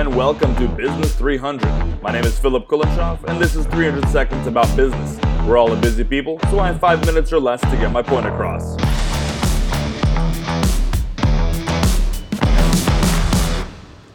[0.00, 2.02] and welcome to Business 300.
[2.02, 5.20] My name is Philip Kulishov, and this is 300 Seconds About Business.
[5.46, 8.02] We're all a busy people, so I have five minutes or less to get my
[8.02, 8.76] point across.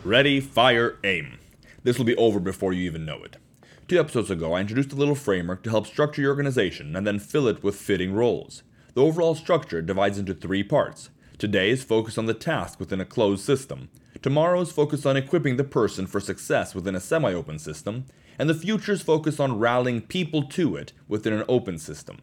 [0.03, 1.39] Ready, fire, aim.
[1.83, 3.37] This will be over before you even know it.
[3.87, 7.19] Two episodes ago, I introduced a little framework to help structure your organization and then
[7.19, 8.63] fill it with fitting roles.
[8.95, 11.09] The overall structure divides into three parts.
[11.37, 13.87] Today is focused on the task within a closed system.
[14.21, 18.05] Tomorrow is focused on equipping the person for success within a semi open system.
[18.37, 22.19] And the future is focused on rallying people to it within an open system.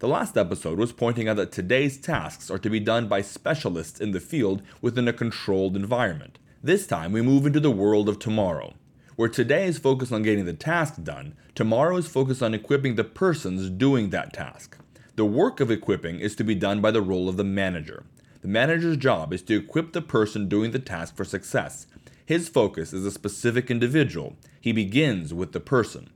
[0.00, 3.98] The last episode was pointing out that today's tasks are to be done by specialists
[3.98, 6.38] in the field within a controlled environment.
[6.62, 8.74] This time, we move into the world of tomorrow.
[9.16, 13.04] Where today is focused on getting the task done, tomorrow is focused on equipping the
[13.04, 14.76] persons doing that task.
[15.16, 18.04] The work of equipping is to be done by the role of the manager.
[18.40, 21.88] The manager's job is to equip the person doing the task for success.
[22.24, 24.36] His focus is a specific individual.
[24.60, 26.10] He begins with the person.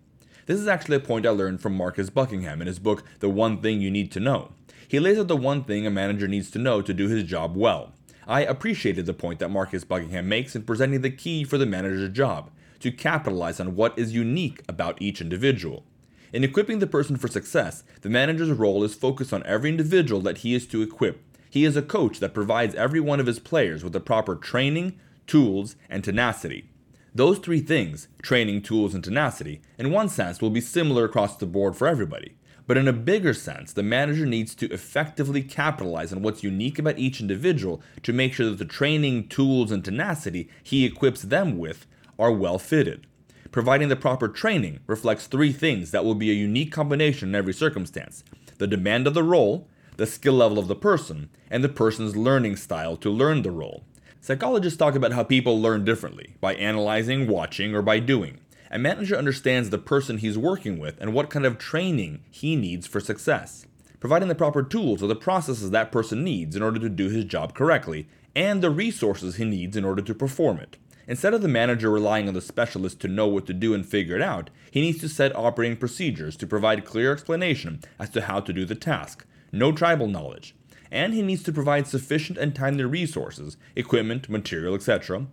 [0.47, 3.61] This is actually a point I learned from Marcus Buckingham in his book, The One
[3.61, 4.53] Thing You Need to Know.
[4.87, 7.57] He lays out the one thing a manager needs to know to do his job
[7.57, 7.93] well.
[8.29, 12.13] I appreciated the point that Marcus Buckingham makes in presenting the key for the manager's
[12.13, 15.85] job to capitalize on what is unique about each individual.
[16.33, 20.39] In equipping the person for success, the manager's role is focused on every individual that
[20.39, 21.21] he is to equip.
[21.53, 24.99] He is a coach that provides every one of his players with the proper training,
[25.27, 26.71] tools, and tenacity.
[27.15, 31.45] Those three things, training, tools, and tenacity, in one sense will be similar across the
[31.45, 32.39] board for everybody.
[32.67, 36.99] But in a bigger sense, the manager needs to effectively capitalize on what's unique about
[36.99, 41.87] each individual to make sure that the training, tools, and tenacity he equips them with
[42.19, 43.07] are well fitted.
[43.51, 47.53] Providing the proper training reflects three things that will be a unique combination in every
[47.53, 48.25] circumstance
[48.57, 49.69] the demand of the role,
[50.03, 53.85] the skill level of the person, and the person's learning style to learn the role.
[54.21, 58.41] Psychologists talk about how people learn differently by analyzing, watching, or by doing.
[58.73, 62.89] A manager understands the person he's working with and what kind of training he needs
[62.89, 63.65] for success.
[64.01, 67.25] Providing the proper tools or the processes that person needs in order to do his
[67.25, 70.79] job correctly, and the resources he needs in order to perform it.
[71.07, 74.17] Instead of the manager relying on the specialist to know what to do and figure
[74.17, 78.41] it out, he needs to set operating procedures to provide clear explanation as to how
[78.41, 80.55] to do the task, no tribal knowledge.
[80.91, 85.27] And he needs to provide sufficient and timely resources, equipment, material, etc.,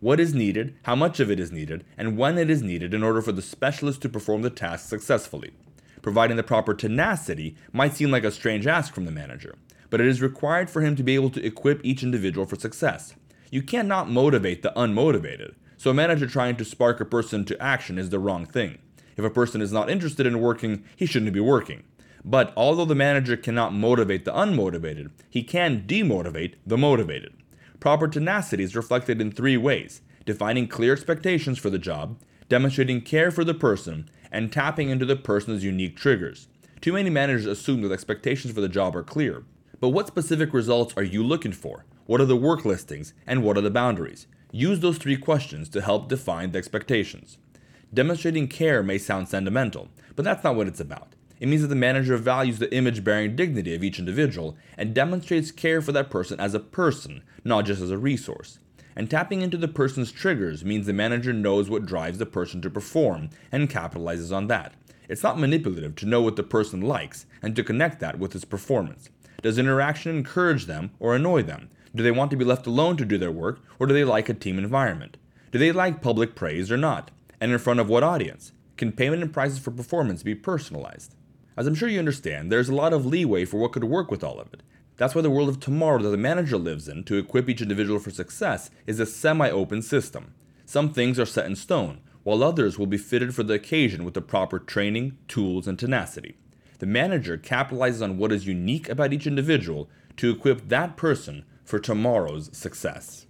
[0.00, 3.02] what is needed, how much of it is needed, and when it is needed in
[3.02, 5.50] order for the specialist to perform the task successfully.
[6.00, 9.56] Providing the proper tenacity might seem like a strange ask from the manager,
[9.90, 13.14] but it is required for him to be able to equip each individual for success.
[13.50, 17.98] You cannot motivate the unmotivated, so a manager trying to spark a person to action
[17.98, 18.78] is the wrong thing.
[19.18, 21.82] If a person is not interested in working, he shouldn't be working.
[22.24, 27.32] But although the manager cannot motivate the unmotivated, he can demotivate the motivated.
[27.80, 32.16] Proper tenacity is reflected in three ways defining clear expectations for the job,
[32.48, 36.46] demonstrating care for the person, and tapping into the person's unique triggers.
[36.80, 39.44] Too many managers assume that expectations for the job are clear.
[39.80, 41.84] But what specific results are you looking for?
[42.06, 43.14] What are the work listings?
[43.26, 44.26] And what are the boundaries?
[44.52, 47.38] Use those three questions to help define the expectations.
[47.92, 51.14] Demonstrating care may sound sentimental, but that's not what it's about.
[51.40, 55.50] It means that the manager values the image bearing dignity of each individual and demonstrates
[55.50, 58.58] care for that person as a person, not just as a resource.
[58.94, 62.68] And tapping into the person's triggers means the manager knows what drives the person to
[62.68, 64.74] perform and capitalizes on that.
[65.08, 68.44] It's not manipulative to know what the person likes and to connect that with his
[68.44, 69.08] performance.
[69.42, 71.70] Does interaction encourage them or annoy them?
[71.94, 74.28] Do they want to be left alone to do their work or do they like
[74.28, 75.16] a team environment?
[75.50, 77.10] Do they like public praise or not?
[77.40, 78.52] And in front of what audience?
[78.76, 81.14] Can payment and prices for performance be personalized?
[81.60, 84.24] As I'm sure you understand, there's a lot of leeway for what could work with
[84.24, 84.62] all of it.
[84.96, 87.98] That's why the world of tomorrow that the manager lives in to equip each individual
[87.98, 90.32] for success is a semi open system.
[90.64, 94.14] Some things are set in stone, while others will be fitted for the occasion with
[94.14, 96.38] the proper training, tools, and tenacity.
[96.78, 101.78] The manager capitalizes on what is unique about each individual to equip that person for
[101.78, 103.26] tomorrow's success.